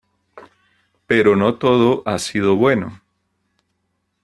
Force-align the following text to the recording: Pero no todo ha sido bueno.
Pero 1.05 1.35
no 1.35 1.59
todo 1.59 2.01
ha 2.07 2.17
sido 2.17 2.55
bueno. 2.55 3.01